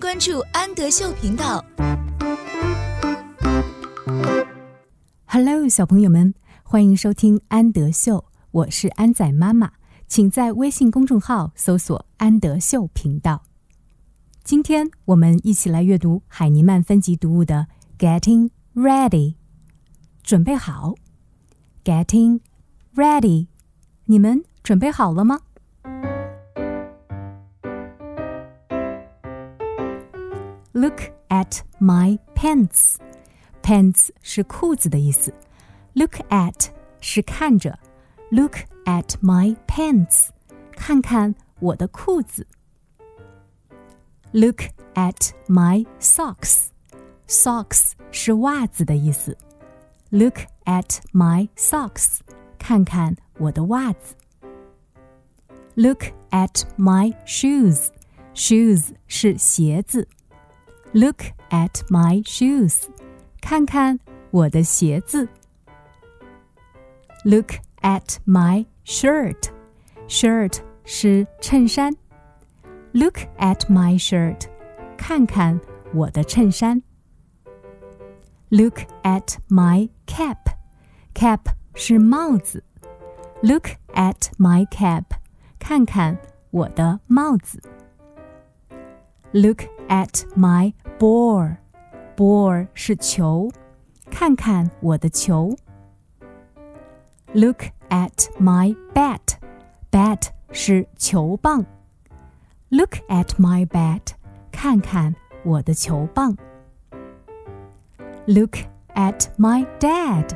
[0.00, 1.62] 关注安德秀频道。
[5.26, 6.32] Hello，小朋友们，
[6.62, 9.72] 欢迎收听安德秀，我是安仔妈妈，
[10.08, 13.42] 请在微信公众号搜索“安德秀频道”。
[14.42, 17.66] 今天我们一起来阅读海尼曼分级读物的
[18.02, 19.10] 《Getting Ready》，
[20.22, 20.94] 准备好
[21.84, 22.40] ，Getting
[22.94, 23.48] Ready，
[24.06, 25.40] 你们准备好了吗
[30.79, 32.95] ？Look at my pants.
[33.61, 35.33] Pants 是裤子的意思。
[35.93, 36.67] Look at
[36.99, 37.79] 是看着。
[38.31, 40.29] Look at my pants，
[40.71, 42.47] 看看我的裤子。
[44.31, 44.63] Look
[44.95, 46.67] at my socks.
[47.27, 49.37] Socks 是袜子的意思。
[50.09, 52.19] Look at my socks，
[52.59, 54.15] 看看我的袜子。
[55.75, 57.89] Look at my shoes.
[58.33, 60.07] Shoes 是鞋子。
[60.93, 62.83] Look at my shoes，
[63.41, 63.99] 看看
[64.31, 65.27] 我的鞋子。
[67.23, 69.49] Look at my shirt.
[70.07, 71.95] Shirt 是衬衫。
[72.93, 74.47] Look at my shirt，
[74.97, 75.59] 看看
[75.93, 76.81] 我的衬衫。
[78.49, 80.37] Look at my cap.
[81.13, 81.41] Cap
[81.73, 82.63] 是帽子。
[83.41, 85.03] Look at my cap，
[85.59, 86.17] 看看
[86.51, 87.61] 我的帽子。
[89.31, 91.57] Look at my ball.
[92.15, 93.51] Ball 是球，
[94.09, 95.55] 看看我的球。
[97.33, 99.37] Look at my bat.
[99.91, 101.65] Bat 是球棒。
[102.69, 104.13] Look at my bat.
[104.51, 106.37] 看看我的球棒。
[108.25, 108.57] Look
[108.93, 110.29] at my dad.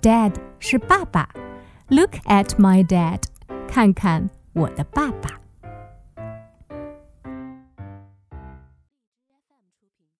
[0.00, 1.28] Dad 是爸爸。
[1.88, 3.22] Look at my dad.
[3.68, 5.40] 看看我的爸爸。